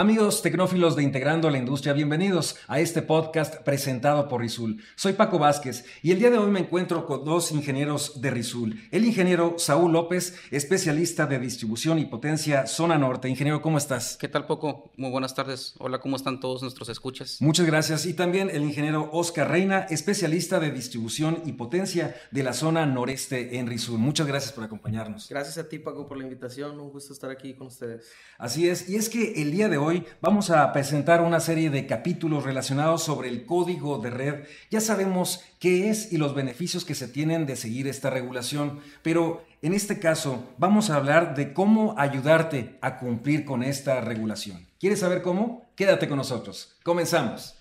Amigos 0.00 0.40
tecnófilos 0.40 0.96
de 0.96 1.02
Integrando 1.02 1.50
la 1.50 1.58
Industria, 1.58 1.92
bienvenidos 1.92 2.56
a 2.68 2.80
este 2.80 3.02
podcast 3.02 3.56
presentado 3.56 4.28
por 4.28 4.40
Rizul. 4.40 4.82
Soy 4.96 5.12
Paco 5.12 5.38
Vázquez 5.38 5.84
y 6.02 6.10
el 6.10 6.18
día 6.18 6.30
de 6.30 6.38
hoy 6.38 6.50
me 6.50 6.60
encuentro 6.60 7.04
con 7.04 7.22
dos 7.22 7.52
ingenieros 7.52 8.22
de 8.22 8.30
Rizul. 8.30 8.80
El 8.92 9.04
ingeniero 9.04 9.56
Saúl 9.58 9.92
López, 9.92 10.38
especialista 10.50 11.26
de 11.26 11.38
distribución 11.38 11.98
y 11.98 12.06
potencia 12.06 12.66
zona 12.66 12.96
norte. 12.96 13.28
Ingeniero, 13.28 13.60
¿cómo 13.60 13.76
estás? 13.76 14.16
¿Qué 14.16 14.26
tal, 14.26 14.46
Paco? 14.46 14.90
Muy 14.96 15.10
buenas 15.10 15.34
tardes. 15.34 15.74
Hola, 15.78 16.00
¿cómo 16.00 16.16
están 16.16 16.40
todos 16.40 16.62
nuestros 16.62 16.88
escuchas? 16.88 17.36
Muchas 17.42 17.66
gracias. 17.66 18.06
Y 18.06 18.14
también 18.14 18.48
el 18.48 18.62
ingeniero 18.62 19.10
Oscar 19.12 19.50
Reina, 19.50 19.80
especialista 19.90 20.60
de 20.60 20.70
distribución 20.70 21.42
y 21.44 21.52
potencia 21.52 22.16
de 22.30 22.42
la 22.42 22.54
zona 22.54 22.86
noreste 22.86 23.58
en 23.58 23.66
Rizul. 23.66 23.98
Muchas 23.98 24.26
gracias 24.26 24.54
por 24.54 24.64
acompañarnos. 24.64 25.28
Gracias 25.28 25.58
a 25.58 25.68
ti, 25.68 25.78
Paco, 25.78 26.08
por 26.08 26.16
la 26.16 26.24
invitación. 26.24 26.80
Un 26.80 26.88
gusto 26.88 27.12
estar 27.12 27.30
aquí 27.30 27.52
con 27.52 27.66
ustedes. 27.66 28.10
Así 28.38 28.66
es. 28.66 28.88
Y 28.88 28.96
es 28.96 29.10
que 29.10 29.42
el 29.42 29.50
día 29.50 29.68
de 29.68 29.76
hoy 29.76 29.89
vamos 30.20 30.50
a 30.50 30.72
presentar 30.72 31.20
una 31.20 31.40
serie 31.40 31.70
de 31.70 31.86
capítulos 31.86 32.44
relacionados 32.44 33.02
sobre 33.02 33.28
el 33.28 33.44
código 33.44 33.98
de 33.98 34.10
red. 34.10 34.34
Ya 34.70 34.80
sabemos 34.80 35.44
qué 35.58 35.90
es 35.90 36.12
y 36.12 36.16
los 36.16 36.34
beneficios 36.34 36.84
que 36.84 36.94
se 36.94 37.08
tienen 37.08 37.46
de 37.46 37.56
seguir 37.56 37.88
esta 37.88 38.10
regulación, 38.10 38.80
pero 39.02 39.44
en 39.62 39.74
este 39.74 39.98
caso 39.98 40.44
vamos 40.58 40.90
a 40.90 40.96
hablar 40.96 41.34
de 41.34 41.52
cómo 41.52 41.94
ayudarte 41.98 42.78
a 42.80 42.98
cumplir 42.98 43.44
con 43.44 43.62
esta 43.62 44.00
regulación. 44.00 44.66
¿Quieres 44.78 45.00
saber 45.00 45.22
cómo? 45.22 45.70
Quédate 45.74 46.08
con 46.08 46.18
nosotros. 46.18 46.76
Comenzamos. 46.82 47.56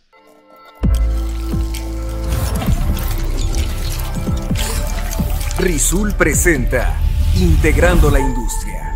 Rizul 5.60 6.14
presenta 6.14 6.98
Integrando 7.36 8.10
la 8.10 8.20
Industria. 8.22 8.89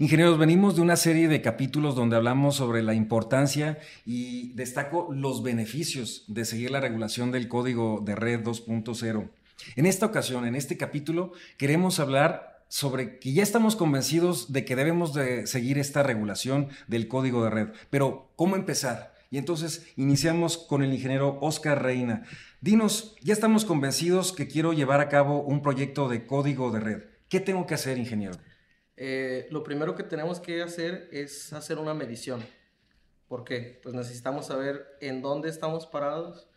Ingenieros, 0.00 0.38
venimos 0.38 0.76
de 0.76 0.82
una 0.82 0.94
serie 0.94 1.26
de 1.26 1.42
capítulos 1.42 1.96
donde 1.96 2.14
hablamos 2.14 2.54
sobre 2.54 2.84
la 2.84 2.94
importancia 2.94 3.80
y 4.06 4.52
destaco 4.52 5.08
los 5.10 5.42
beneficios 5.42 6.22
de 6.28 6.44
seguir 6.44 6.70
la 6.70 6.78
regulación 6.78 7.32
del 7.32 7.48
código 7.48 8.00
de 8.06 8.14
red 8.14 8.44
2.0. 8.44 9.28
En 9.74 9.86
esta 9.86 10.06
ocasión, 10.06 10.46
en 10.46 10.54
este 10.54 10.76
capítulo, 10.76 11.32
queremos 11.56 11.98
hablar 11.98 12.62
sobre 12.68 13.18
que 13.18 13.32
ya 13.32 13.42
estamos 13.42 13.74
convencidos 13.74 14.52
de 14.52 14.64
que 14.64 14.76
debemos 14.76 15.14
de 15.14 15.48
seguir 15.48 15.78
esta 15.78 16.04
regulación 16.04 16.68
del 16.86 17.08
código 17.08 17.42
de 17.42 17.50
red, 17.50 17.68
pero 17.90 18.30
¿cómo 18.36 18.54
empezar? 18.54 19.16
Y 19.32 19.38
entonces 19.38 19.84
iniciamos 19.96 20.58
con 20.58 20.84
el 20.84 20.94
ingeniero 20.94 21.38
Oscar 21.40 21.82
Reina. 21.82 22.22
Dinos, 22.60 23.16
ya 23.20 23.32
estamos 23.32 23.64
convencidos 23.64 24.32
que 24.32 24.46
quiero 24.46 24.72
llevar 24.72 25.00
a 25.00 25.08
cabo 25.08 25.40
un 25.40 25.60
proyecto 25.60 26.08
de 26.08 26.24
código 26.24 26.70
de 26.70 26.78
red. 26.78 27.02
¿Qué 27.28 27.40
tengo 27.40 27.66
que 27.66 27.74
hacer, 27.74 27.98
ingeniero? 27.98 28.36
Eh, 29.00 29.46
lo 29.52 29.62
primero 29.62 29.94
que 29.94 30.02
tenemos 30.02 30.40
que 30.40 30.60
hacer 30.60 31.08
es 31.12 31.52
hacer 31.52 31.78
una 31.78 31.94
medición. 31.94 32.44
¿Por 33.28 33.44
qué? 33.44 33.78
Pues 33.80 33.94
necesitamos 33.94 34.46
saber 34.46 34.88
en 35.00 35.22
dónde 35.22 35.48
estamos 35.48 35.86
parados. 35.86 36.48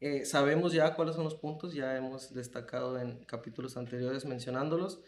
Eh, 0.00 0.24
sabemos 0.24 0.72
ya 0.72 0.96
cuáles 0.96 1.14
son 1.14 1.22
los 1.22 1.36
puntos, 1.36 1.74
ya 1.74 1.96
hemos 1.96 2.34
destacado 2.34 2.98
en 2.98 3.24
capítulos 3.24 3.76
anteriores 3.76 4.24
mencionándolos, 4.24 5.00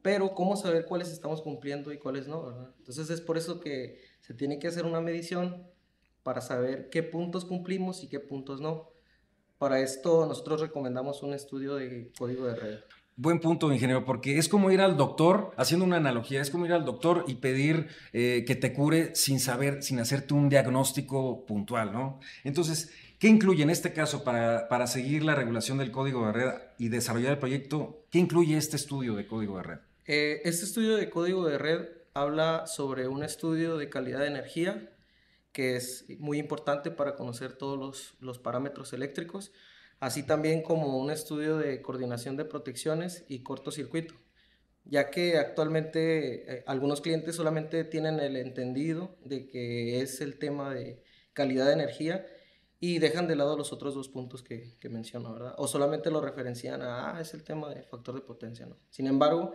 pero 0.00 0.34
¿cómo 0.34 0.56
saber 0.56 0.86
cuáles 0.86 1.12
estamos 1.12 1.42
cumpliendo 1.42 1.92
y 1.92 1.98
cuáles 1.98 2.26
no? 2.26 2.72
Entonces 2.78 3.10
es 3.10 3.20
por 3.20 3.36
eso 3.36 3.60
que 3.60 4.00
se 4.22 4.32
tiene 4.32 4.58
que 4.58 4.68
hacer 4.68 4.86
una 4.86 5.02
medición 5.02 5.68
para 6.22 6.40
saber 6.40 6.88
qué 6.88 7.02
puntos 7.02 7.44
cumplimos 7.44 8.02
y 8.02 8.08
qué 8.08 8.18
puntos 8.18 8.62
no. 8.62 8.90
Para 9.58 9.78
esto 9.80 10.24
nosotros 10.24 10.62
recomendamos 10.62 11.22
un 11.22 11.34
estudio 11.34 11.74
de 11.74 12.10
código 12.18 12.46
de 12.46 12.54
red. 12.54 12.78
Buen 13.16 13.38
punto, 13.38 13.72
ingeniero, 13.72 14.04
porque 14.04 14.38
es 14.38 14.48
como 14.48 14.72
ir 14.72 14.80
al 14.80 14.96
doctor, 14.96 15.52
haciendo 15.56 15.86
una 15.86 15.98
analogía, 15.98 16.42
es 16.42 16.50
como 16.50 16.66
ir 16.66 16.72
al 16.72 16.84
doctor 16.84 17.24
y 17.28 17.36
pedir 17.36 17.86
eh, 18.12 18.44
que 18.44 18.56
te 18.56 18.72
cure 18.72 19.14
sin 19.14 19.38
saber, 19.38 19.84
sin 19.84 20.00
hacerte 20.00 20.34
un 20.34 20.48
diagnóstico 20.48 21.46
puntual, 21.46 21.92
¿no? 21.92 22.18
Entonces, 22.42 22.92
¿qué 23.20 23.28
incluye 23.28 23.62
en 23.62 23.70
este 23.70 23.92
caso 23.92 24.24
para, 24.24 24.66
para 24.66 24.88
seguir 24.88 25.22
la 25.22 25.36
regulación 25.36 25.78
del 25.78 25.92
código 25.92 26.26
de 26.26 26.32
red 26.32 26.52
y 26.76 26.88
desarrollar 26.88 27.34
el 27.34 27.38
proyecto? 27.38 28.04
¿Qué 28.10 28.18
incluye 28.18 28.56
este 28.56 28.74
estudio 28.74 29.14
de 29.14 29.28
código 29.28 29.58
de 29.58 29.62
red? 29.62 29.78
Eh, 30.06 30.40
este 30.44 30.64
estudio 30.64 30.96
de 30.96 31.08
código 31.08 31.46
de 31.46 31.56
red 31.56 31.86
habla 32.14 32.66
sobre 32.66 33.06
un 33.06 33.22
estudio 33.22 33.76
de 33.76 33.90
calidad 33.90 34.20
de 34.20 34.26
energía 34.26 34.90
que 35.52 35.76
es 35.76 36.04
muy 36.18 36.40
importante 36.40 36.90
para 36.90 37.14
conocer 37.14 37.52
todos 37.52 37.78
los, 37.78 38.14
los 38.18 38.40
parámetros 38.40 38.92
eléctricos 38.92 39.52
así 40.00 40.22
también 40.22 40.62
como 40.62 40.98
un 40.98 41.10
estudio 41.10 41.56
de 41.56 41.82
coordinación 41.82 42.36
de 42.36 42.44
protecciones 42.44 43.24
y 43.28 43.42
cortocircuito, 43.42 44.14
ya 44.84 45.10
que 45.10 45.38
actualmente 45.38 46.58
eh, 46.58 46.64
algunos 46.66 47.00
clientes 47.00 47.36
solamente 47.36 47.84
tienen 47.84 48.20
el 48.20 48.36
entendido 48.36 49.16
de 49.24 49.46
que 49.46 50.00
es 50.00 50.20
el 50.20 50.38
tema 50.38 50.72
de 50.74 51.02
calidad 51.32 51.66
de 51.66 51.72
energía 51.72 52.26
y 52.80 52.98
dejan 52.98 53.26
de 53.26 53.36
lado 53.36 53.56
los 53.56 53.72
otros 53.72 53.94
dos 53.94 54.08
puntos 54.08 54.42
que, 54.42 54.76
menciono, 54.90 55.32
¿verdad? 55.32 55.54
O 55.56 55.66
solamente 55.66 56.10
lo 56.10 56.20
referencian 56.20 56.82
a, 56.82 57.16
ah, 57.16 57.20
es 57.20 57.32
el 57.32 57.42
tema 57.42 57.70
de 57.70 57.82
factor 57.82 58.14
de 58.14 58.20
potencia, 58.20 58.66
¿no? 58.66 58.76
Sin 58.90 59.06
embargo, 59.06 59.54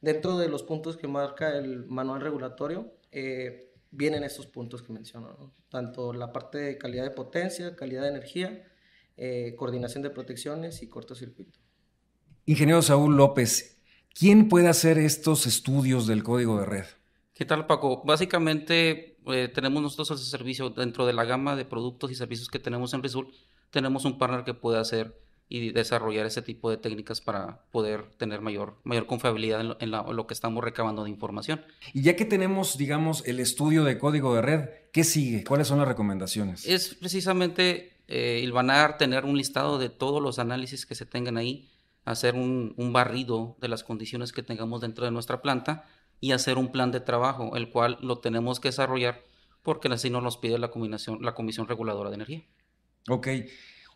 dentro 0.00 0.38
de 0.38 0.48
los 0.48 0.62
puntos 0.62 0.96
que 0.96 1.06
marca 1.06 1.58
el 1.58 1.84
manual 1.86 2.22
regulatorio, 2.22 2.94
eh, 3.12 3.74
vienen 3.90 4.24
estos 4.24 4.46
puntos 4.46 4.82
que 4.82 4.94
menciono, 4.94 5.36
¿no? 5.38 5.52
Tanto 5.68 6.14
la 6.14 6.32
parte 6.32 6.56
de 6.56 6.78
calidad 6.78 7.04
de 7.04 7.10
potencia, 7.10 7.76
calidad 7.76 8.02
de 8.02 8.08
energía, 8.08 8.69
eh, 9.22 9.54
coordinación 9.54 10.02
de 10.02 10.08
protecciones 10.08 10.82
y 10.82 10.88
cortocircuito. 10.88 11.58
Ingeniero 12.46 12.80
Saúl 12.80 13.18
López, 13.18 13.78
¿quién 14.14 14.48
puede 14.48 14.68
hacer 14.68 14.96
estos 14.96 15.46
estudios 15.46 16.06
del 16.06 16.22
código 16.22 16.58
de 16.58 16.64
red? 16.64 16.86
¿Qué 17.34 17.44
tal, 17.44 17.66
Paco? 17.66 18.02
Básicamente 18.02 19.18
eh, 19.26 19.48
tenemos 19.52 19.82
nosotros 19.82 20.18
ese 20.18 20.30
servicio 20.30 20.70
dentro 20.70 21.04
de 21.04 21.12
la 21.12 21.24
gama 21.24 21.54
de 21.54 21.66
productos 21.66 22.10
y 22.10 22.14
servicios 22.14 22.48
que 22.48 22.58
tenemos 22.58 22.94
en 22.94 23.02
Rizul. 23.02 23.30
Tenemos 23.68 24.06
un 24.06 24.16
partner 24.16 24.42
que 24.42 24.54
puede 24.54 24.78
hacer 24.78 25.20
y 25.52 25.72
desarrollar 25.72 26.26
ese 26.26 26.42
tipo 26.42 26.70
de 26.70 26.76
técnicas 26.76 27.20
para 27.20 27.64
poder 27.72 28.04
tener 28.16 28.40
mayor, 28.40 28.76
mayor 28.84 29.06
confiabilidad 29.06 29.76
en, 29.80 29.90
lo, 29.90 30.26
que 30.28 30.32
estamos 30.32 30.62
recabando 30.62 31.02
de 31.02 31.10
información. 31.10 31.60
Y 31.92 32.02
ya 32.02 32.14
que 32.14 32.24
tenemos, 32.24 32.78
digamos, 32.78 33.26
el 33.26 33.40
estudio 33.40 33.82
de 33.82 33.98
código 33.98 34.32
de 34.36 34.42
red, 34.42 34.68
¿qué 34.92 35.02
sigue? 35.02 35.42
¿Cuáles 35.42 35.66
son 35.66 35.78
las 35.78 35.88
recomendaciones? 35.88 36.64
Es 36.66 36.94
precisamente 36.94 37.94
eh, 38.06 38.40
ilvanar, 38.44 38.96
tener 38.96 39.24
un 39.24 39.36
listado 39.36 39.80
de 39.80 39.88
todos 39.88 40.22
los 40.22 40.38
análisis 40.38 40.86
que 40.86 40.94
se 40.94 41.04
tengan 41.04 41.36
ahí, 41.36 41.68
hacer 42.04 42.36
un, 42.36 42.72
barrido 42.92 43.56
de 43.60 43.66
las 43.66 43.82
condiciones 43.82 44.32
que 44.32 44.44
tengamos 44.44 44.80
dentro 44.80 45.04
de 45.04 45.10
nuestra 45.10 45.42
planta 45.42 45.84
y 46.20 46.30
hacer 46.30 46.58
un 46.58 46.70
plan 46.70 46.92
de 46.92 47.00
trabajo, 47.00 47.56
el 47.56 47.70
cual 47.70 47.98
lo 48.02 48.18
tenemos 48.18 48.60
que 48.60 48.68
desarrollar 48.68 49.24
porque 49.62 49.88
así 49.88 50.10
nos 50.10 50.22
los 50.22 50.36
pide 50.36 50.58
la, 50.58 50.70
combinación, 50.70 51.18
la 51.22 51.34
Comisión 51.34 51.66
Reguladora 51.66 52.08
de 52.08 52.14
Energía. 52.14 52.44
Ok. 53.08 53.28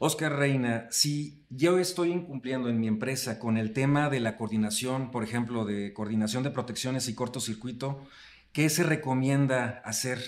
Oscar 0.07 0.37
Reina, 0.37 0.87
si 0.91 1.47
yo 1.49 1.79
estoy 1.79 2.13
incumpliendo 2.13 2.69
en 2.69 2.79
mi 2.79 2.89
empresa 2.89 3.39
con 3.39 3.57
el 3.57 3.73
tema 3.73 4.11
de 4.11 4.21
la 4.21 4.37
coordinación, 4.37 5.11
por 5.11 5.25
ejemplo, 5.25 5.65
de 5.65 5.95
coordinación 5.95 6.43
de 6.43 6.51
protecciones 6.51 7.09
y 7.09 7.15
cortocircuito, 7.15 8.07
¿qué 8.53 8.69
se 8.69 8.83
recomienda 8.83 9.81
hacer? 9.83 10.19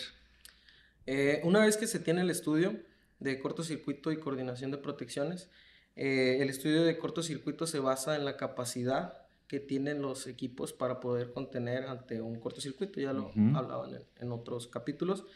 Eh, 1.04 1.42
una 1.44 1.60
vez 1.60 1.76
que 1.76 1.86
se 1.86 2.00
tiene 2.00 2.22
el 2.22 2.30
estudio, 2.30 2.80
de 3.20 3.38
cortocircuito 3.38 4.12
y 4.12 4.18
coordinación 4.18 4.70
de 4.70 4.78
protecciones. 4.78 5.50
Eh, 5.94 6.38
el 6.40 6.48
estudio 6.48 6.82
de 6.82 6.96
cortocircuito 6.96 7.66
se 7.66 7.78
basa 7.78 8.16
en 8.16 8.24
la 8.24 8.38
capacidad 8.38 9.26
que 9.46 9.60
tienen 9.60 10.00
los 10.00 10.26
equipos 10.26 10.72
para 10.72 11.00
poder 11.00 11.34
contener 11.34 11.84
ante 11.84 12.22
un 12.22 12.40
cortocircuito, 12.40 12.98
ya 12.98 13.12
lo 13.12 13.30
hablaban 13.54 13.90
en, 14.16 14.32
otros 14.32 14.68
capítulos. 14.68 15.26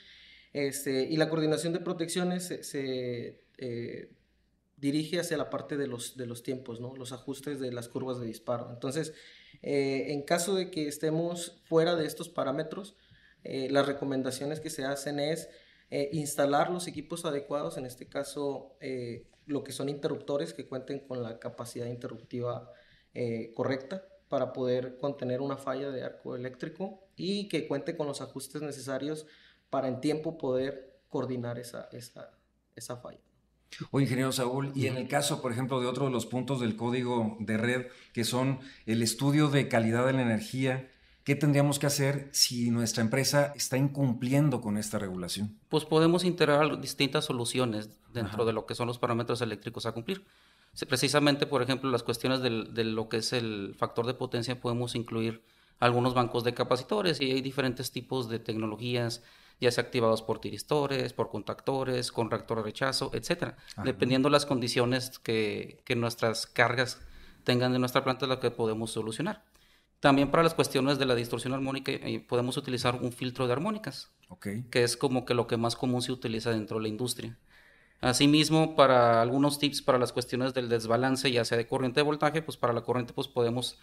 Este, 0.55 1.03
y 1.03 1.19
la 1.19 1.29
coordinación 1.29 1.75
de 1.75 1.81
protecciones 1.81 2.47
se, 2.63 3.43
eh, 3.59 4.11
dirige 4.81 5.21
hacia 5.21 5.37
la 5.37 5.51
parte 5.51 5.77
de 5.77 5.87
los, 5.87 6.17
de 6.17 6.27
los 6.27 6.43
tiempos, 6.43 6.81
¿no? 6.81 6.97
los 6.97 7.13
ajustes 7.13 7.61
de 7.61 7.73
las 7.73 7.89
curvas 7.89 8.19
de 8.19 8.27
disparo. 8.27 8.71
Entonces, 8.71 9.13
eh, 9.63 10.07
en 10.09 10.23
caso 10.23 10.55
de 10.55 10.71
que 10.71 10.89
estemos 10.89 11.61
fuera 11.65 11.97
de 11.97 12.07
estos 12.07 12.29
parámetros, 12.29 12.97
las 13.43 13.87
recomendaciones 13.87 14.61
que 14.61 14.69
se 14.69 14.85
hacen 14.85 15.19
es 15.19 15.49
eh, 15.91 16.09
instalar 16.13 16.71
los 16.71 16.87
equipos 16.87 17.25
adecuados, 17.25 17.77
en 17.77 17.85
este 17.85 18.07
caso 18.07 18.77
eh, 18.81 19.27
lo 19.47 19.65
que 19.65 19.73
son 19.73 19.89
interruptores 19.89 20.55
que 20.55 20.69
cuenten 20.69 21.01
con 21.01 21.21
la 21.21 21.41
capacidad 21.41 21.87
interruptiva 21.87 22.71
eh, 23.13 23.53
correcta 23.57 24.07
para 24.29 24.53
poder 24.53 24.99
contener 24.99 25.41
una 25.41 25.57
falla 25.57 25.91
de 25.91 26.05
arco 26.05 26.37
eléctrico 26.37 27.09
y 27.17 27.49
que 27.49 27.67
cuente 27.67 27.97
con 27.97 28.07
los 28.07 28.21
ajustes 28.21 28.63
necesarios 28.63 29.27
para 29.69 29.89
en 29.89 30.01
tiempo 30.01 30.39
poder 30.39 31.01
coordinar 31.09 31.59
esa, 31.59 31.89
esa, 31.91 32.39
esa 32.77 32.97
falla. 32.99 33.30
O 33.91 34.01
ingeniero 34.01 34.33
Saúl, 34.33 34.73
y 34.75 34.87
en 34.87 34.97
el 34.97 35.09
caso, 35.09 35.41
por 35.41 35.53
ejemplo, 35.53 35.81
de 35.81 35.87
otro 35.87 36.07
de 36.07 36.11
los 36.11 36.27
puntos 36.27 36.61
del 36.61 36.77
código 36.77 37.37
de 37.41 37.57
red, 37.57 37.87
que 38.13 38.25
son 38.25 38.61
el 38.87 39.03
estudio 39.03 39.49
de 39.49 39.69
calidad 39.69 40.07
de 40.07 40.13
la 40.13 40.23
energía, 40.23 40.89
¿Qué 41.25 41.37
tendríamos 41.37 41.79
que 41.79 41.87
hacer 41.87 42.31
si 42.33 42.71
nuestra 42.71 43.03
empresa 43.03 43.53
está 43.55 43.77
incumpliendo 43.77 44.63
con 44.63 44.79
esta 44.79 44.99
regulación? 44.99 45.59
Pues 45.69 45.85
podemos 45.85 46.25
integrar 46.25 46.81
distintas 46.81 47.27
soluciones 47.27 47.91
dentro 48.13 48.47
de 48.47 48.55
lo 48.55 48.65
que 48.65 48.75
son 48.75 48.89
los 48.89 48.99
parámetros 48.99 49.43
eléctricos 49.43 49.85
a 49.85 49.93
cumplir. 49.93 50.25
Precisamente, 50.89 51.47
por 51.47 51.63
ejemplo, 51.63 51.91
las 51.91 52.03
cuestiones 52.03 52.41
de 52.41 52.85
lo 52.85 53.09
que 53.09 53.19
es 53.19 53.33
el 53.35 53.75
factor 53.79 54.07
de 54.07 54.15
potencia 54.15 54.61
podemos 54.61 54.95
incluir 54.95 55.43
algunos 55.79 56.15
bancos 56.15 56.43
de 56.43 56.55
capacitores 56.55 57.21
y 57.21 57.33
hay 57.33 57.43
diferentes 57.43 57.93
tipos 57.93 58.29
de 58.29 58.39
tecnologías, 58.39 59.23
ya 59.61 59.71
sea 59.71 59.85
activados 59.85 60.23
por 60.23 60.41
tiristores, 60.41 61.13
por 61.13 61.29
contactores, 61.29 62.13
con 62.13 62.31
reactor 62.31 62.59
de 62.59 62.65
rechazo, 62.65 63.11
etcétera, 63.15 63.57
dependiendo 63.85 64.31
las 64.31 64.47
condiciones 64.47 65.19
que, 65.19 65.83
que 65.85 65.97
nuestras 65.97 66.47
cargas 66.47 67.01
tengan 67.45 67.75
en 67.75 67.81
nuestra 67.81 68.05
planta, 68.05 68.25
es 68.25 68.29
lo 68.29 68.41
que 68.41 68.51
podemos 68.51 68.91
solucionar. 68.91 69.45
También 70.01 70.31
para 70.31 70.43
las 70.43 70.55
cuestiones 70.55 70.99
de 70.99 71.05
la 71.05 71.15
distorsión 71.15 71.53
armónica 71.53 71.93
eh, 71.93 72.25
podemos 72.27 72.57
utilizar 72.57 72.97
un 72.97 73.13
filtro 73.13 73.47
de 73.47 73.53
armónicas, 73.53 74.11
que 74.71 74.83
es 74.83 74.97
como 74.97 75.27
que 75.27 75.35
lo 75.35 75.47
que 75.47 75.59
más 75.59 75.77
común 75.77 76.01
se 76.01 76.13
utiliza 76.13 76.51
dentro 76.51 76.79
de 76.79 76.85
la 76.85 76.89
industria. 76.89 77.39
Asimismo, 78.01 78.77
para 78.77 79.21
algunos 79.21 79.59
tips 79.59 79.83
para 79.83 79.99
las 79.99 80.13
cuestiones 80.13 80.55
del 80.55 80.71
desbalance, 80.71 81.31
ya 81.31 81.45
sea 81.45 81.59
de 81.59 81.67
corriente 81.67 82.01
de 82.01 82.05
voltaje, 82.05 82.41
pues 82.41 82.57
para 82.57 82.73
la 82.73 82.81
corriente 82.81 83.13
pues 83.13 83.29
podemos 83.29 83.79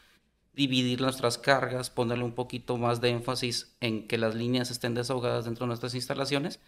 dividir 0.57 0.99
nuestras 0.99 1.37
cargas, 1.37 1.91
ponerle 1.91 2.23
un 2.23 2.33
poquito 2.33 2.77
más 2.77 2.99
de 2.99 3.09
énfasis 3.09 3.77
en 3.79 4.07
que 4.07 4.17
las 4.17 4.33
líneas 4.33 4.71
estén 4.71 4.95
desahogadas 4.95 5.45
dentro 5.45 5.65
de 5.65 5.67
nuestras 5.67 5.93
instalaciones 5.93 6.59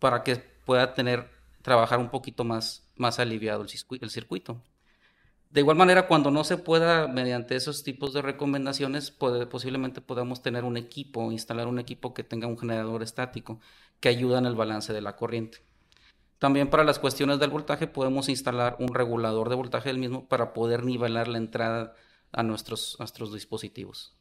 para 0.00 0.24
que 0.24 0.34
pueda 0.36 0.94
tener, 0.94 1.30
trabajar 1.62 2.00
un 2.00 2.10
poquito 2.10 2.42
más, 2.42 2.90
más 2.96 3.20
aliviado 3.20 3.62
el 3.62 4.10
circuito. 4.10 4.60
De 5.50 5.60
igual 5.60 5.76
manera, 5.76 6.08
cuando 6.08 6.32
no 6.32 6.42
se 6.42 6.58
pueda, 6.58 7.06
mediante 7.06 7.54
esos 7.54 7.84
tipos 7.84 8.12
de 8.12 8.20
recomendaciones, 8.20 9.12
posiblemente 9.12 10.00
podamos 10.00 10.42
tener 10.42 10.64
un 10.64 10.76
equipo, 10.76 11.30
instalar 11.30 11.68
un 11.68 11.78
equipo 11.78 12.14
que 12.14 12.24
tenga 12.24 12.48
un 12.48 12.58
generador 12.58 13.04
estático 13.04 13.60
que 14.00 14.08
ayuda 14.08 14.38
en 14.38 14.46
el 14.46 14.56
balance 14.56 14.92
de 14.92 15.00
la 15.02 15.14
corriente. 15.14 15.58
También 16.40 16.68
para 16.68 16.82
las 16.82 16.98
cuestiones 16.98 17.38
del 17.38 17.50
voltaje 17.50 17.86
podemos 17.86 18.28
instalar 18.28 18.76
un 18.80 18.92
regulador 18.92 19.48
de 19.48 19.54
voltaje 19.54 19.88
del 19.88 19.98
mismo 19.98 20.26
para 20.26 20.52
poder 20.52 20.82
nivelar 20.84 21.28
la 21.28 21.38
entrada 21.38 21.94
a 22.36 22.42
nuestros, 22.42 22.96
nuestros 23.00 23.32
dispositivos. 23.34 24.14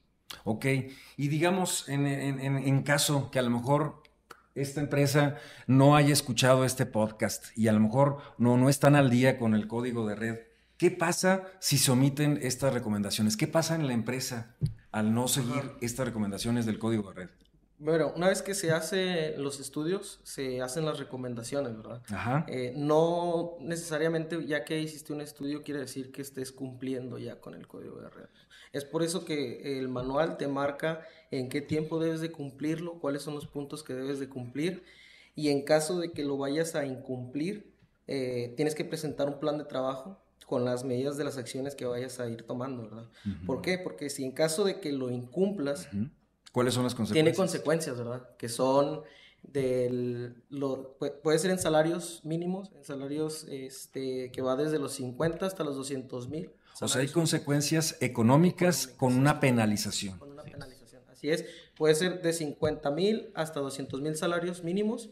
Ok, 0.43 0.65
y 1.17 1.27
digamos, 1.27 1.87
en, 1.87 2.07
en, 2.07 2.83
caso 2.83 3.29
que 3.29 3.37
a 3.37 3.43
lo 3.43 3.51
mejor 3.51 4.01
esta 4.55 4.81
empresa 4.81 5.35
no 5.67 5.95
haya 5.95 6.13
escuchado 6.13 6.65
este 6.65 6.85
podcast 6.85 7.55
y 7.55 7.67
a 7.67 7.73
lo 7.73 7.79
mejor 7.79 8.17
no, 8.37 8.57
no 8.57 8.69
están 8.69 8.95
al 8.95 9.09
día 9.09 9.37
con 9.37 9.53
el 9.53 9.67
código 9.67 10.07
de 10.07 10.15
red, 10.15 10.39
¿qué 10.77 10.89
pasa 10.89 11.43
si 11.59 11.77
se 11.77 11.91
omiten 11.91 12.39
estas 12.41 12.73
recomendaciones? 12.73 13.37
¿Qué 13.37 13.47
pasa 13.47 13.75
en 13.75 13.85
la 13.85 13.93
empresa 13.93 14.55
al 14.91 15.13
no 15.13 15.27
seguir 15.27 15.73
estas 15.81 16.07
recomendaciones 16.07 16.65
del 16.65 16.79
código 16.79 17.09
de 17.09 17.15
red? 17.15 17.29
Bueno, 17.77 18.13
una 18.15 18.29
vez 18.29 18.41
que 18.41 18.53
se 18.53 18.71
hacen 18.71 19.41
los 19.43 19.59
estudios, 19.59 20.19
se 20.23 20.61
hacen 20.61 20.85
las 20.85 20.97
recomendaciones, 20.97 21.75
¿verdad? 21.75 22.01
Ajá. 22.09 22.45
Eh, 22.47 22.73
no 22.77 23.57
necesariamente 23.59 24.45
ya 24.45 24.63
que 24.63 24.79
hiciste 24.79 25.11
un 25.11 25.19
estudio 25.19 25.63
quiere 25.63 25.81
decir 25.81 26.11
que 26.11 26.21
estés 26.21 26.53
cumpliendo 26.53 27.17
ya 27.17 27.41
con 27.41 27.53
el 27.53 27.67
código 27.67 27.99
de 27.99 28.09
red. 28.09 28.29
Es 28.71 28.85
por 28.85 29.03
eso 29.03 29.25
que 29.25 29.79
el 29.79 29.89
manual 29.89 30.37
te 30.37 30.47
marca 30.47 31.05
en 31.31 31.49
qué 31.49 31.61
tiempo 31.61 31.99
debes 31.99 32.21
de 32.21 32.31
cumplirlo, 32.31 32.99
cuáles 32.99 33.23
son 33.23 33.35
los 33.35 33.47
puntos 33.47 33.83
que 33.83 33.93
debes 33.93 34.19
de 34.19 34.29
cumplir 34.29 34.83
y 35.35 35.49
en 35.49 35.63
caso 35.63 35.99
de 35.99 36.11
que 36.11 36.23
lo 36.23 36.37
vayas 36.37 36.75
a 36.75 36.85
incumplir, 36.85 37.73
eh, 38.07 38.53
tienes 38.55 38.73
que 38.73 38.85
presentar 38.85 39.27
un 39.27 39.39
plan 39.39 39.57
de 39.57 39.65
trabajo 39.65 40.17
con 40.45 40.63
las 40.63 40.83
medidas 40.83 41.17
de 41.17 41.23
las 41.23 41.37
acciones 41.37 41.75
que 41.75 41.85
vayas 41.85 42.19
a 42.19 42.29
ir 42.29 42.43
tomando, 42.43 42.83
¿verdad? 42.83 43.09
¿Por 43.45 43.61
qué? 43.61 43.77
Porque 43.77 44.09
si 44.09 44.23
en 44.23 44.31
caso 44.31 44.63
de 44.63 44.79
que 44.79 44.91
lo 44.91 45.09
incumplas, 45.09 45.89
¿Cuáles 46.55 46.73
son 46.73 46.85
las 46.85 46.95
consecuencias? 46.95 47.21
Tiene 47.25 47.35
consecuencias, 47.35 47.97
¿verdad? 47.97 48.29
Que 48.37 48.47
son 48.47 49.01
del, 49.43 50.41
lo, 50.47 50.95
puede 51.21 51.37
ser 51.37 51.51
en 51.51 51.59
salarios 51.59 52.21
mínimos, 52.23 52.71
en 52.73 52.85
salarios 52.85 53.45
este, 53.49 54.31
que 54.31 54.41
va 54.41 54.55
desde 54.55 54.79
los 54.79 54.93
50 54.93 55.45
hasta 55.45 55.65
los 55.65 55.75
200 55.75 56.29
mil. 56.29 56.53
O 56.79 56.87
sea, 56.87 57.01
hay 57.01 57.09
consecuencias 57.09 57.97
económicas, 57.99 58.87
con 58.87 59.17
una 59.17 59.41
penalización. 59.41 60.17
Con 60.17 60.31
una 60.31 60.43
penalización, 60.43 61.03
así 61.11 61.29
es. 61.29 61.43
Puede 61.75 61.93
ser 61.93 62.21
de 62.21 62.31
50 62.31 62.89
mil 62.91 63.33
hasta 63.35 63.59
200 63.59 63.99
mil 63.99 64.15
salarios 64.15 64.63
mínimos, 64.63 65.09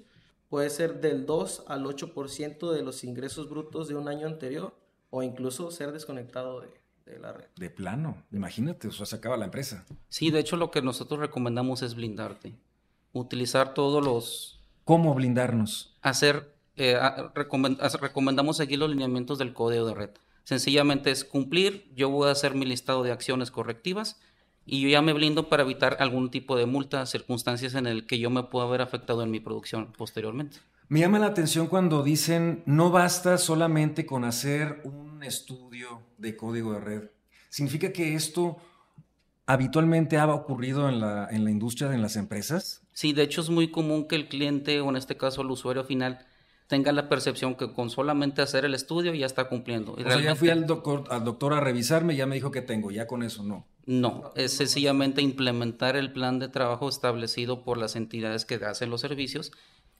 puede 0.47 0.69
ser 0.69 1.01
del 1.01 1.25
2 1.25 1.65
al 1.67 1.83
8% 1.83 2.71
de 2.71 2.83
los 2.83 3.03
ingresos 3.03 3.49
brutos 3.49 3.89
de 3.89 3.95
un 3.95 4.07
año 4.07 4.27
anterior 4.27 4.77
o 5.09 5.23
incluso 5.23 5.71
ser 5.71 5.91
desconectado 5.91 6.61
de, 6.61 6.82
de 7.05 7.19
la 7.19 7.33
red. 7.33 7.45
De 7.55 7.69
plano, 7.69 8.23
imagínate, 8.31 8.87
o 8.87 8.91
sea, 8.91 9.05
se 9.05 9.15
acaba 9.15 9.37
la 9.37 9.45
empresa. 9.45 9.85
Sí, 10.09 10.31
de 10.31 10.39
hecho 10.39 10.57
lo 10.57 10.71
que 10.71 10.81
nosotros 10.81 11.19
recomendamos 11.19 11.81
es 11.81 11.95
blindarte. 11.95 12.53
Utilizar 13.11 13.73
todos 13.73 14.03
los... 14.03 14.59
¿Cómo 14.85 15.13
blindarnos? 15.13 15.95
Hacer, 16.01 16.53
eh, 16.75 16.99
recomendamos 17.33 18.57
seguir 18.57 18.79
los 18.79 18.89
lineamientos 18.89 19.37
del 19.37 19.53
código 19.53 19.85
de 19.85 19.93
red. 19.93 20.09
Sencillamente 20.43 21.11
es 21.11 21.23
cumplir, 21.23 21.89
yo 21.95 22.09
voy 22.09 22.27
a 22.27 22.31
hacer 22.31 22.53
mi 22.55 22.65
listado 22.65 23.03
de 23.03 23.11
acciones 23.11 23.49
correctivas 23.49 24.19
y 24.65 24.81
yo 24.81 24.89
ya 24.89 25.01
me 25.01 25.13
blindo 25.13 25.47
para 25.47 25.63
evitar 25.63 25.97
algún 25.99 26.31
tipo 26.31 26.57
de 26.57 26.65
multa, 26.65 27.05
circunstancias 27.05 27.75
en 27.75 27.87
el 27.87 28.05
que 28.05 28.19
yo 28.19 28.29
me 28.29 28.43
pueda 28.43 28.65
haber 28.65 28.81
afectado 28.81 29.23
en 29.23 29.31
mi 29.31 29.39
producción 29.39 29.93
posteriormente. 29.97 30.57
Me 30.93 30.99
llama 30.99 31.17
la 31.17 31.25
atención 31.25 31.65
cuando 31.65 32.03
dicen 32.03 32.61
no 32.67 32.91
basta 32.91 33.39
solamente 33.39 34.05
con 34.05 34.23
hacer 34.23 34.79
un 34.83 35.23
estudio 35.23 36.03
de 36.19 36.37
código 36.37 36.73
de 36.73 36.79
red. 36.79 37.03
¿Significa 37.49 37.91
que 37.91 38.13
esto 38.13 38.57
habitualmente 39.47 40.19
ha 40.19 40.31
ocurrido 40.31 40.87
en 40.87 40.99
la, 40.99 41.27
en 41.31 41.45
la 41.45 41.49
industria, 41.49 41.91
en 41.95 42.03
las 42.03 42.15
empresas? 42.15 42.83
Sí, 42.93 43.11
de 43.11 43.23
hecho 43.23 43.41
es 43.41 43.49
muy 43.49 43.71
común 43.71 44.07
que 44.07 44.15
el 44.15 44.27
cliente 44.27 44.81
o 44.81 44.89
en 44.91 44.95
este 44.95 45.17
caso 45.17 45.41
el 45.41 45.49
usuario 45.49 45.83
final 45.83 46.27
tenga 46.67 46.91
la 46.91 47.09
percepción 47.09 47.55
que 47.55 47.73
con 47.73 47.89
solamente 47.89 48.43
hacer 48.43 48.63
el 48.63 48.75
estudio 48.75 49.15
ya 49.15 49.25
está 49.25 49.49
cumpliendo. 49.49 49.93
o 49.93 49.99
sea, 49.99 50.21
ya 50.21 50.35
fui 50.35 50.51
al 50.51 50.67
doctor, 50.67 51.05
al 51.09 51.23
doctor 51.23 51.53
a 51.53 51.59
revisarme 51.59 52.13
y 52.13 52.17
ya 52.17 52.27
me 52.27 52.35
dijo 52.35 52.51
que 52.51 52.61
tengo, 52.61 52.91
ya 52.91 53.07
con 53.07 53.23
eso 53.23 53.41
no. 53.41 53.65
No, 53.87 54.31
es 54.35 54.53
sencillamente 54.53 55.23
implementar 55.23 55.95
el 55.95 56.13
plan 56.13 56.37
de 56.37 56.49
trabajo 56.49 56.87
establecido 56.87 57.63
por 57.63 57.79
las 57.79 57.95
entidades 57.95 58.45
que 58.45 58.63
hacen 58.63 58.91
los 58.91 59.01
servicios 59.01 59.51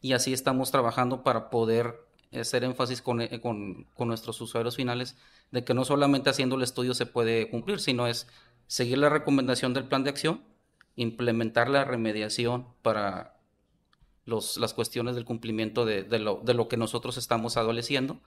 y 0.03 0.11
así 0.11 0.33
estamos 0.33 0.69
trabajando 0.69 1.23
para 1.23 1.49
poder 1.49 2.05
hacer 2.39 2.65
énfasis 2.65 3.01
eh, 3.19 3.39
con, 3.39 3.87
con, 3.95 4.07
nuestros 4.07 4.39
usuarios 4.41 4.75
finales 4.75 5.15
de 5.51 5.63
que 5.63 5.73
no 5.73 5.85
solamente 5.85 6.29
haciendo 6.29 6.57
el 6.57 6.61
estudio 6.61 6.93
se 6.93 7.05
puede 7.05 7.49
cumplir, 7.49 7.79
sino 7.79 8.05
es 8.05 8.27
seguir 8.67 8.97
la 8.97 9.09
recomendación 9.09 9.73
del 9.73 9.85
plan 9.85 10.03
de 10.03 10.09
acción, 10.09 10.41
implementar 10.97 11.69
la 11.69 11.85
remediación 11.85 12.67
para 12.81 13.37
los, 14.25 14.57
las 14.57 14.73
cuestiones 14.73 15.15
del 15.15 15.23
cumplimiento 15.23 15.85
de, 15.85 16.03
de, 16.03 16.19
lo, 16.19 16.41
de, 16.43 16.53
lo, 16.53 16.67
que 16.67 16.75
nosotros 16.75 17.17
estamos 17.17 17.55
adoleciendo 17.55 18.19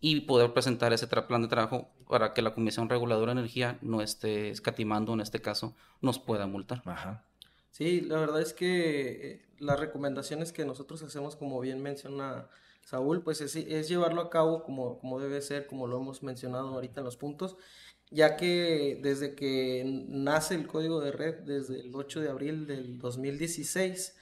y 0.00 0.20
poder 0.20 0.52
presentar 0.52 0.92
ese 0.92 1.06
plan 1.06 1.40
de 1.40 1.48
trabajo 1.48 1.88
para 2.08 2.34
que 2.34 2.42
la 2.42 2.52
Comisión 2.52 2.90
Reguladora 2.90 3.32
de 3.32 3.40
Energía 3.40 3.78
no 3.80 4.02
esté 4.02 4.50
escatimando, 4.50 5.14
en 5.14 5.20
este 5.20 5.40
caso, 5.40 5.74
nos 6.02 6.18
pueda 6.18 6.46
multar. 6.46 6.82
Ajá. 6.84 7.24
Sí, 7.70 8.00
la 8.00 8.18
verdad 8.18 8.40
es 8.42 8.52
que 8.52 9.32
eh, 9.32 9.46
las 9.58 9.78
recomendaciones 9.78 10.52
que 10.52 10.64
nosotros 10.64 11.02
hacemos, 11.02 11.36
como 11.36 11.60
bien 11.60 11.82
menciona 11.82 12.48
Saúl, 12.82 13.22
pues 13.22 13.40
es, 13.40 13.54
es, 13.56 13.88
llevarlo 13.88 14.22
a 14.22 14.30
cabo 14.30 14.64
como, 14.64 14.98
como 14.98 15.20
debe 15.20 15.40
ser, 15.42 15.66
como 15.66 15.86
lo 15.86 15.98
hemos 16.00 16.22
mencionado 16.22 16.68
ahorita 16.68 17.00
en 17.00 17.04
los 17.04 17.16
puntos, 17.16 17.56
ya 18.10 18.36
que 18.36 18.98
desde 19.02 19.34
que 19.34 19.84
nace 20.08 20.54
el 20.56 20.66
código 20.66 21.00
de 21.00 21.12
red, 21.12 21.34
desde 21.44 21.80
el 21.80 21.94
8 21.94 22.20
de 22.20 22.28
abril 22.28 22.66
del 22.66 22.98
2016, 22.98 24.16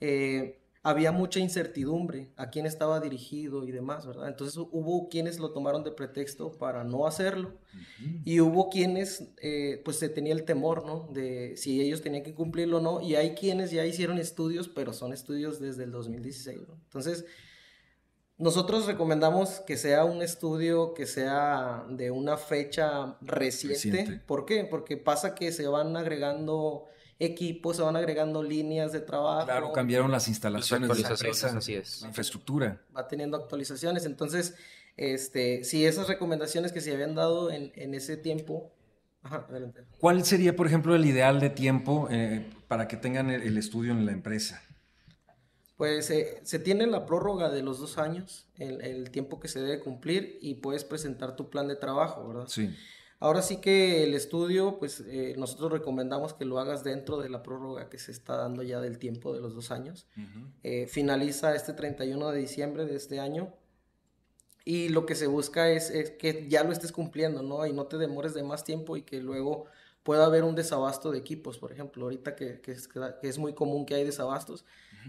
eh, 0.00 0.60
había 0.82 1.12
mucha 1.12 1.40
incertidumbre 1.40 2.30
a 2.36 2.50
quién 2.50 2.66
estaba 2.66 3.00
dirigido 3.00 3.64
y 3.64 3.72
demás, 3.72 4.06
¿verdad? 4.06 4.28
Entonces 4.28 4.56
hubo 4.56 5.08
quienes 5.08 5.38
lo 5.38 5.50
tomaron 5.52 5.82
de 5.82 5.90
pretexto 5.90 6.52
para 6.52 6.84
no 6.84 7.06
hacerlo 7.06 7.58
y 8.24 8.40
hubo 8.40 8.70
quienes, 8.70 9.28
eh, 9.42 9.82
pues 9.84 9.98
se 9.98 10.08
tenía 10.08 10.32
el 10.32 10.44
temor, 10.44 10.86
¿no? 10.86 11.08
De 11.12 11.56
si 11.56 11.80
ellos 11.80 12.02
tenían 12.02 12.22
que 12.22 12.34
cumplirlo 12.34 12.78
o 12.78 12.80
no, 12.80 13.00
y 13.00 13.16
hay 13.16 13.34
quienes 13.34 13.70
ya 13.70 13.84
hicieron 13.84 14.18
estudios, 14.18 14.68
pero 14.68 14.92
son 14.92 15.12
estudios 15.12 15.60
desde 15.60 15.84
el 15.84 15.90
2016, 15.90 16.68
¿no? 16.68 16.74
Entonces, 16.74 17.24
nosotros 18.38 18.86
recomendamos 18.86 19.60
que 19.66 19.76
sea 19.76 20.04
un 20.04 20.22
estudio 20.22 20.94
que 20.94 21.06
sea 21.06 21.84
de 21.90 22.12
una 22.12 22.36
fecha 22.36 23.18
reciente. 23.20 23.90
reciente. 23.90 24.22
¿Por 24.24 24.46
qué? 24.46 24.64
Porque 24.64 24.96
pasa 24.96 25.34
que 25.34 25.50
se 25.50 25.66
van 25.66 25.96
agregando 25.96 26.84
equipos, 27.18 27.76
se 27.76 27.82
van 27.82 27.96
agregando 27.96 28.42
líneas 28.42 28.92
de 28.92 29.00
trabajo. 29.00 29.46
Claro, 29.46 29.72
cambiaron 29.72 30.10
las 30.10 30.28
instalaciones, 30.28 30.88
de 30.88 31.02
la, 31.02 31.08
así 31.10 31.74
es. 31.74 32.02
la 32.02 32.08
infraestructura. 32.08 32.80
Va 32.96 33.08
teniendo 33.08 33.36
actualizaciones, 33.36 34.04
entonces, 34.04 34.54
este, 34.96 35.64
si 35.64 35.84
esas 35.84 36.08
recomendaciones 36.08 36.72
que 36.72 36.80
se 36.80 36.92
habían 36.92 37.14
dado 37.14 37.50
en, 37.50 37.94
ese 37.94 38.16
tiempo... 38.16 38.72
Ajá, 39.22 39.46
adelante. 39.48 39.82
¿Cuál 39.98 40.24
sería, 40.24 40.54
por 40.54 40.66
ejemplo, 40.68 40.94
el 40.94 41.04
ideal 41.04 41.40
de 41.40 41.50
tiempo 41.50 42.08
eh, 42.10 42.48
para 42.68 42.86
que 42.86 42.96
tengan 42.96 43.30
el, 43.30 43.58
estudio 43.58 43.90
en 43.90 44.06
la 44.06 44.12
empresa? 44.12 44.62
Pues 45.76 46.10
eh, 46.10 46.40
se 46.44 46.58
tiene 46.60 46.86
la 46.86 47.04
prórroga 47.04 47.50
de 47.50 47.62
los 47.62 47.80
dos 47.80 47.98
años, 47.98 48.46
el, 48.56 48.80
el, 48.80 49.10
tiempo 49.10 49.40
que 49.40 49.48
se 49.48 49.60
debe 49.60 49.80
cumplir 49.80 50.38
y 50.40 50.54
puedes 50.54 50.84
presentar 50.84 51.34
tu 51.34 51.50
plan 51.50 51.66
de 51.66 51.76
trabajo, 51.76 52.26
¿verdad? 52.28 52.46
Sí. 52.48 52.74
Ahora 53.20 53.42
sí 53.42 53.56
que 53.56 54.04
el 54.04 54.14
estudio, 54.14 54.78
pues 54.78 55.00
eh, 55.00 55.34
nosotros 55.36 55.72
recomendamos 55.72 56.34
que 56.34 56.44
lo 56.44 56.60
hagas 56.60 56.84
dentro 56.84 57.18
de 57.18 57.28
la 57.28 57.42
prórroga 57.42 57.88
que 57.88 57.98
se 57.98 58.12
está 58.12 58.36
dando 58.36 58.62
ya 58.62 58.80
del 58.80 58.98
tiempo 58.98 59.34
de 59.34 59.40
los 59.40 59.54
dos 59.54 59.72
años. 59.72 60.06
Eh, 60.62 60.86
finaliza 60.86 61.54
este 61.54 61.72
31 61.72 62.30
de 62.30 62.38
diciembre 62.38 62.86
de 62.86 62.94
este 62.94 63.18
año 63.18 63.52
y 64.64 64.90
lo 64.90 65.04
que 65.04 65.16
se 65.16 65.26
busca 65.26 65.68
es, 65.68 65.90
que 66.18 66.46
ya 66.48 66.62
lo 66.62 66.70
estés 66.70 66.92
cumpliendo, 66.92 67.42
¿no? 67.42 67.66
Y 67.66 67.72
no 67.72 67.86
te 67.86 67.96
demores 67.98 68.34
de 68.34 68.44
más 68.44 68.62
tiempo 68.62 68.96
y 68.96 69.02
que 69.02 69.20
luego 69.20 69.64
pueda 70.04 70.26
haber 70.26 70.44
un 70.44 70.54
desabasto 70.54 71.10
de 71.10 71.18
equipos, 71.18 71.58
por 71.58 71.72
ejemplo, 71.72 72.04
ahorita 72.04 72.36
que, 72.36 72.60
que, 72.60 72.72
es, 72.72 72.86
que 72.86 73.28
es 73.28 73.38
muy 73.38 73.52
común 73.52 73.84
que 73.84 73.94
hay 73.94 74.04
desabastos. 74.04 74.64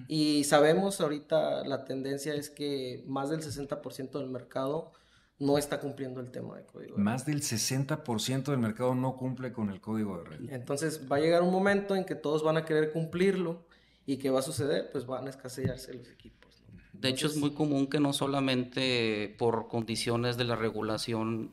Y 0.08 0.46
sabemos 0.46 1.00
ahorita 1.02 1.64
la 1.66 1.86
tendencia 1.86 2.34
es 2.34 2.50
que 2.50 3.04
más 3.06 3.30
del 3.30 3.42
60% 3.42 4.18
del 4.18 4.30
mercado 4.30 4.94
no 5.40 5.58
está 5.58 5.80
cumpliendo 5.80 6.20
el 6.20 6.32
tema 6.32 6.58
de 6.58 6.66
código. 6.66 6.98
De 6.98 7.02
Más 7.02 7.26
del 7.26 7.42
60% 7.42 8.44
del 8.44 8.58
mercado 8.58 8.94
no 8.94 9.16
cumple 9.16 9.54
con 9.54 9.70
el 9.70 9.80
código 9.80 10.18
de 10.18 10.24
red. 10.26 10.50
Entonces 10.52 11.02
va 11.10 11.16
a 11.16 11.20
llegar 11.20 11.42
un 11.42 11.52
momento 11.52 11.96
en 11.96 12.04
que 12.04 12.16
todos 12.16 12.44
van 12.44 12.58
a 12.58 12.66
querer 12.66 12.92
cumplirlo 12.92 13.64
y 14.06 14.18
¿qué 14.18 14.30
va 14.30 14.40
a 14.40 14.44
suceder? 14.44 14.90
Pues 14.92 15.06
van 15.06 15.28
a 15.28 15.30
escasearse 15.30 15.94
los 15.94 16.10
equipos. 16.10 16.62
De 16.92 17.08
hecho 17.08 17.28
es 17.28 17.38
muy 17.38 17.54
común 17.54 17.88
que 17.88 18.02
no 18.02 18.12
solamente 18.12 19.34
por 19.38 19.70
condiciones 19.70 20.36
de 20.36 20.44
la 20.44 20.58
regulación 20.58 21.52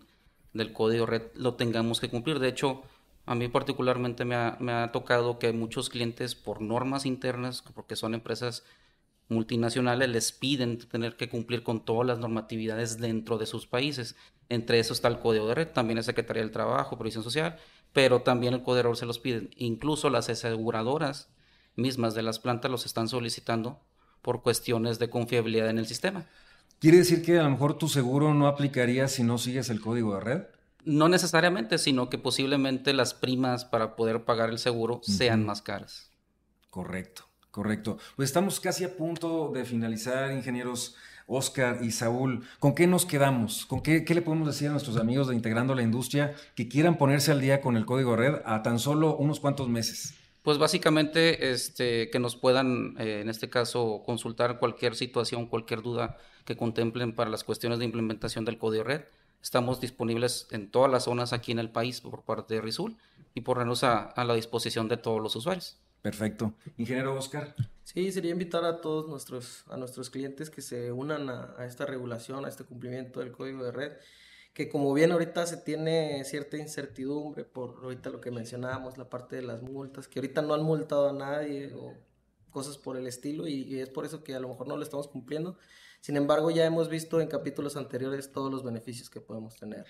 del 0.52 0.72
código 0.72 1.06
red 1.06 1.22
lo 1.34 1.54
tengamos 1.54 2.00
que 2.00 2.08
cumplir. 2.08 2.40
De 2.40 2.48
hecho, 2.48 2.82
a 3.24 3.36
mí 3.36 3.46
particularmente 3.46 4.24
me 4.24 4.34
ha, 4.34 4.56
me 4.58 4.72
ha 4.72 4.90
tocado 4.90 5.38
que 5.38 5.52
muchos 5.52 5.90
clientes 5.90 6.34
por 6.34 6.60
normas 6.60 7.06
internas, 7.06 7.62
porque 7.74 7.94
son 7.94 8.14
empresas 8.14 8.64
multinacionales 9.28 10.08
les 10.08 10.32
piden 10.32 10.78
tener 10.78 11.16
que 11.16 11.28
cumplir 11.28 11.62
con 11.62 11.84
todas 11.84 12.06
las 12.06 12.18
normatividades 12.18 12.98
dentro 12.98 13.38
de 13.38 13.46
sus 13.46 13.66
países. 13.66 14.16
Entre 14.48 14.78
eso 14.78 14.92
está 14.92 15.08
el 15.08 15.18
Código 15.18 15.48
de 15.48 15.54
Red, 15.54 15.68
también 15.68 15.96
la 15.96 16.02
Secretaría 16.02 16.42
del 16.42 16.52
Trabajo, 16.52 16.96
Provisión 16.96 17.24
Social, 17.24 17.56
pero 17.92 18.22
también 18.22 18.54
el 18.54 18.62
Código 18.62 18.76
de 18.76 18.82
Red 18.84 18.94
se 18.94 19.06
los 19.06 19.18
piden. 19.18 19.50
Incluso 19.56 20.10
las 20.10 20.28
aseguradoras 20.28 21.28
mismas 21.74 22.14
de 22.14 22.22
las 22.22 22.38
plantas 22.38 22.70
los 22.70 22.86
están 22.86 23.08
solicitando 23.08 23.80
por 24.22 24.42
cuestiones 24.42 24.98
de 24.98 25.10
confiabilidad 25.10 25.70
en 25.70 25.78
el 25.78 25.86
sistema. 25.86 26.26
¿Quiere 26.78 26.98
decir 26.98 27.22
que 27.22 27.38
a 27.38 27.44
lo 27.44 27.50
mejor 27.50 27.78
tu 27.78 27.88
seguro 27.88 28.34
no 28.34 28.48
aplicaría 28.48 29.08
si 29.08 29.22
no 29.22 29.38
sigues 29.38 29.70
el 29.70 29.80
código 29.80 30.14
de 30.14 30.20
red? 30.20 30.42
No 30.84 31.08
necesariamente, 31.08 31.78
sino 31.78 32.10
que 32.10 32.18
posiblemente 32.18 32.92
las 32.92 33.14
primas 33.14 33.64
para 33.64 33.96
poder 33.96 34.24
pagar 34.24 34.50
el 34.50 34.58
seguro 34.58 35.00
sean 35.02 35.44
más 35.44 35.62
caras. 35.62 36.10
Correcto. 36.70 37.24
Correcto. 37.56 37.96
Pues 38.16 38.28
estamos 38.28 38.60
casi 38.60 38.84
a 38.84 38.98
punto 38.98 39.50
de 39.50 39.64
finalizar, 39.64 40.30
ingenieros 40.30 40.94
Oscar 41.26 41.78
y 41.82 41.90
Saúl. 41.90 42.46
¿Con 42.58 42.74
qué 42.74 42.86
nos 42.86 43.06
quedamos? 43.06 43.64
¿Con 43.64 43.80
qué, 43.80 44.04
qué, 44.04 44.14
le 44.14 44.20
podemos 44.20 44.46
decir 44.46 44.68
a 44.68 44.72
nuestros 44.72 44.98
amigos 44.98 45.28
de 45.28 45.34
Integrando 45.34 45.74
la 45.74 45.80
Industria 45.80 46.34
que 46.54 46.68
quieran 46.68 46.98
ponerse 46.98 47.32
al 47.32 47.40
día 47.40 47.62
con 47.62 47.78
el 47.78 47.86
código 47.86 48.14
red 48.14 48.42
a 48.44 48.62
tan 48.62 48.78
solo 48.78 49.16
unos 49.16 49.40
cuantos 49.40 49.70
meses? 49.70 50.12
Pues 50.42 50.58
básicamente 50.58 51.50
este, 51.50 52.10
que 52.10 52.18
nos 52.18 52.36
puedan, 52.36 52.94
eh, 52.98 53.22
en 53.22 53.30
este 53.30 53.48
caso, 53.48 54.02
consultar 54.04 54.58
cualquier 54.58 54.94
situación, 54.94 55.46
cualquier 55.46 55.80
duda 55.80 56.18
que 56.44 56.58
contemplen 56.58 57.14
para 57.14 57.30
las 57.30 57.42
cuestiones 57.42 57.78
de 57.78 57.86
implementación 57.86 58.44
del 58.44 58.58
código 58.58 58.84
red. 58.84 59.00
Estamos 59.42 59.80
disponibles 59.80 60.46
en 60.50 60.70
todas 60.70 60.92
las 60.92 61.04
zonas 61.04 61.32
aquí 61.32 61.52
en 61.52 61.58
el 61.58 61.70
país 61.70 62.02
por 62.02 62.20
parte 62.20 62.52
de 62.52 62.60
Rizul 62.60 62.98
y 63.32 63.40
ponernos 63.40 63.82
a, 63.82 64.02
a 64.02 64.24
la 64.24 64.34
disposición 64.34 64.88
de 64.88 64.98
todos 64.98 65.22
los 65.22 65.34
usuarios. 65.36 65.78
Perfecto. 66.06 66.54
Ingeniero 66.76 67.16
Oscar. 67.16 67.52
Sí, 67.82 68.12
sería 68.12 68.30
invitar 68.30 68.64
a 68.64 68.80
todos 68.80 69.08
nuestros, 69.08 69.64
a 69.68 69.76
nuestros 69.76 70.08
clientes 70.08 70.50
que 70.50 70.62
se 70.62 70.92
unan 70.92 71.28
a, 71.28 71.66
esta 71.66 71.84
regulación, 71.84 72.44
a 72.44 72.48
este 72.48 72.62
cumplimiento 72.62 73.18
del 73.18 73.32
código 73.32 73.64
de 73.64 73.72
red, 73.72 73.92
que 74.54 74.68
como 74.68 74.94
bien 74.94 75.10
ahorita 75.10 75.44
se 75.46 75.56
tiene 75.56 76.22
cierta 76.22 76.58
incertidumbre 76.58 77.42
por 77.42 77.80
ahorita 77.82 78.10
lo 78.10 78.20
que 78.20 78.30
mencionábamos, 78.30 78.98
la 78.98 79.10
parte 79.10 79.34
de 79.34 79.42
las 79.42 79.62
multas, 79.62 80.06
que 80.06 80.20
ahorita 80.20 80.42
no 80.42 80.54
han 80.54 80.62
multado 80.62 81.08
a 81.08 81.12
nadie 81.12 81.72
o 81.74 81.92
cosas 82.50 82.78
por 82.78 82.96
el 82.96 83.08
estilo 83.08 83.48
y 83.48 83.80
es 83.80 83.88
por 83.88 84.06
eso 84.06 84.22
que 84.22 84.36
a 84.36 84.38
lo 84.38 84.46
mejor 84.46 84.68
no 84.68 84.76
lo 84.76 84.84
estamos 84.84 85.08
cumpliendo. 85.08 85.58
Sin 86.06 86.16
embargo, 86.16 86.52
ya 86.52 86.64
hemos 86.64 86.88
visto 86.88 87.20
en 87.20 87.26
capítulos 87.26 87.76
anteriores 87.76 88.30
todos 88.30 88.48
los 88.48 88.62
beneficios 88.62 89.10
que 89.10 89.20
podemos 89.20 89.56
tener. 89.56 89.86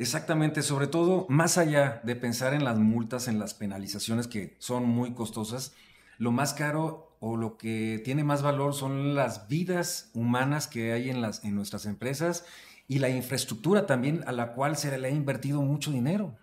Exactamente, 0.00 0.62
sobre 0.62 0.86
todo 0.86 1.26
más 1.28 1.58
allá 1.58 2.00
de 2.04 2.16
pensar 2.16 2.54
en 2.54 2.64
las 2.64 2.78
multas, 2.78 3.28
en 3.28 3.38
las 3.38 3.52
penalizaciones 3.52 4.28
que 4.28 4.56
son 4.58 4.88
muy 4.88 5.12
costosas, 5.12 5.74
lo 6.16 6.32
más 6.32 6.54
caro 6.54 7.14
o 7.20 7.36
lo 7.36 7.58
que 7.58 8.00
tiene 8.02 8.24
más 8.24 8.40
valor 8.40 8.72
son 8.72 9.14
las 9.14 9.46
vidas 9.46 10.10
humanas 10.14 10.68
que 10.68 10.94
hay 10.94 11.10
en, 11.10 11.20
las, 11.20 11.44
en 11.44 11.54
nuestras 11.54 11.84
empresas 11.84 12.46
y 12.88 12.98
la 12.98 13.10
infraestructura 13.10 13.84
también 13.84 14.24
a 14.26 14.32
la 14.32 14.54
cual 14.54 14.78
se 14.78 14.96
le 14.96 15.06
ha 15.06 15.10
invertido 15.10 15.60
mucho 15.60 15.90
dinero. 15.90 16.34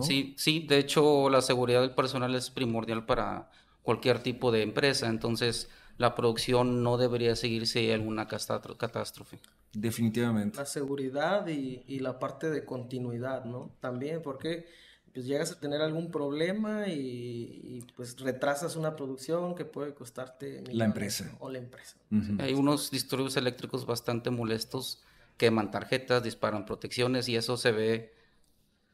Sí, 0.00 0.36
sí, 0.38 0.64
de 0.68 0.78
hecho 0.78 1.28
la 1.30 1.42
seguridad 1.42 1.80
del 1.80 1.96
personal 1.96 2.32
es 2.36 2.48
primordial 2.48 3.06
para 3.06 3.50
cualquier 3.82 4.20
tipo 4.20 4.52
de 4.52 4.62
empresa, 4.62 5.08
entonces 5.08 5.68
la 5.98 6.14
producción 6.14 6.84
no 6.84 6.96
debería 6.96 7.34
seguir 7.34 7.66
si 7.66 7.80
hay 7.80 7.90
alguna 7.90 8.28
catástrofe. 8.28 9.40
Definitivamente. 9.72 10.58
La 10.58 10.66
seguridad 10.66 11.46
y, 11.46 11.84
y, 11.86 12.00
la 12.00 12.18
parte 12.18 12.50
de 12.50 12.64
continuidad, 12.64 13.44
¿no? 13.44 13.70
También, 13.80 14.20
porque 14.22 14.66
pues 15.12 15.26
llegas 15.26 15.52
a 15.52 15.60
tener 15.60 15.80
algún 15.80 16.10
problema 16.10 16.86
y, 16.88 17.60
y 17.64 17.86
pues 17.96 18.18
retrasas 18.20 18.76
una 18.76 18.94
producción 18.96 19.54
que 19.54 19.64
puede 19.64 19.94
costarte 19.94 20.62
la 20.72 20.84
empresa 20.84 21.36
o 21.40 21.50
la 21.50 21.58
empresa. 21.58 21.96
Uh 22.10 22.16
-huh. 22.16 22.42
Hay 22.42 22.54
unos 22.54 22.90
disturbios 22.90 23.36
eléctricos 23.36 23.86
bastante 23.86 24.30
molestos, 24.30 25.02
queman 25.36 25.70
tarjetas, 25.70 26.22
disparan 26.22 26.64
protecciones 26.64 27.28
y 27.28 27.36
eso 27.36 27.56
se 27.56 27.72
ve 27.72 28.12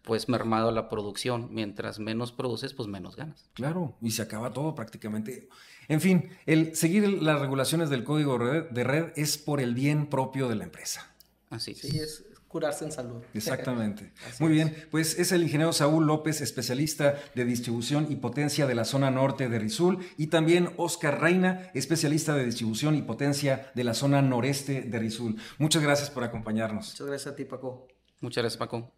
pues 0.07 0.29
mermado 0.29 0.71
la 0.71 0.89
producción. 0.89 1.49
Mientras 1.51 1.99
menos 1.99 2.31
produces, 2.31 2.73
pues 2.73 2.89
menos 2.89 3.17
ganas. 3.17 3.51
Claro, 3.55 3.97
y 4.01 4.13
se 4.13 4.23
acaba 4.23 4.53
todo 4.53 4.75
prácticamente. 4.75 5.49
En 5.89 6.01
fin, 6.01 6.31
el 6.47 6.77
seguir 6.77 7.23
las 7.23 7.41
regulaciones 7.41 7.91
del 7.91 8.05
código 8.05 8.39
de 8.39 8.85
red 8.85 9.13
es 9.17 9.37
por 9.37 9.61
el 9.61 9.75
bien 9.75 10.07
propio 10.07 10.49
de 10.49 10.55
la 10.55 10.65
empresa. 10.65 11.13
Así 11.51 11.73
es. 11.73 11.79
Sí, 11.81 11.99
es 11.99 12.25
curarse 12.47 12.85
en 12.85 12.93
salud. 12.93 13.21
Exactamente. 13.35 14.13
Muy 14.39 14.53
bien, 14.53 14.75
pues 14.93 15.19
es 15.19 15.33
el 15.33 15.43
ingeniero 15.43 15.73
Saúl 15.73 16.07
López, 16.07 16.41
especialista 16.41 17.17
de 17.35 17.45
distribución 17.45 18.07
y 18.09 18.17
potencia 18.17 18.67
de 18.67 18.77
la 18.77 18.85
zona 18.85 19.11
norte 19.11 19.49
de 19.49 19.59
Rizul, 19.59 20.07
y 20.17 20.29
también 20.29 20.71
Oscar 20.77 21.21
Reina, 21.21 21.73
especialista 21.75 22.35
de 22.35 22.45
distribución 22.45 22.95
y 22.95 23.03
potencia 23.03 23.73
de 23.75 23.83
la 23.83 23.93
zona 23.93 24.23
noreste 24.23 24.83
de 24.83 24.99
Rizul. 25.01 25.37
Muchas 25.59 25.83
gracias 25.83 26.11
por 26.11 26.23
acompañarnos. 26.23 26.93
Muchas 26.93 27.07
gracias 27.09 27.33
a 27.35 27.37
ti, 27.37 27.45
Paco. 27.45 27.89
Muchas 28.21 28.43
gracias, 28.43 28.57
Paco. 28.57 28.93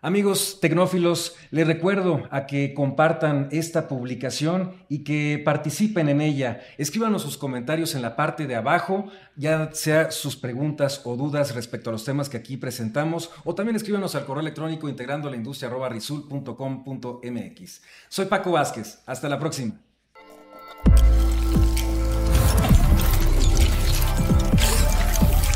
Amigos 0.00 0.58
tecnófilos, 0.60 1.34
les 1.50 1.66
recuerdo 1.66 2.22
a 2.30 2.46
que 2.46 2.72
compartan 2.72 3.48
esta 3.50 3.88
publicación 3.88 4.76
y 4.88 5.02
que 5.02 5.42
participen 5.44 6.08
en 6.08 6.20
ella. 6.20 6.60
Escríbanos 6.76 7.22
sus 7.22 7.36
comentarios 7.36 7.96
en 7.96 8.02
la 8.02 8.14
parte 8.14 8.46
de 8.46 8.54
abajo, 8.54 9.06
ya 9.34 9.70
sea 9.72 10.12
sus 10.12 10.36
preguntas 10.36 11.00
o 11.04 11.16
dudas 11.16 11.52
respecto 11.56 11.90
a 11.90 11.92
los 11.92 12.04
temas 12.04 12.28
que 12.28 12.36
aquí 12.36 12.56
presentamos, 12.56 13.30
o 13.44 13.56
también 13.56 13.74
escríbanos 13.74 14.14
al 14.14 14.24
correo 14.24 14.42
electrónico 14.42 14.88
integrando 14.88 15.28
la 15.28 15.36
industria 15.36 15.68
rizul.com.mx. 15.88 17.82
Soy 18.08 18.26
Paco 18.26 18.52
Vázquez, 18.52 19.00
hasta 19.04 19.28
la 19.28 19.40
próxima. 19.40 19.80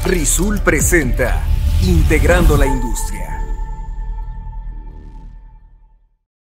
Rizul 0.04 0.60
presenta 0.62 1.46
Integrando 1.82 2.56
la 2.56 2.66
industria 2.66 3.31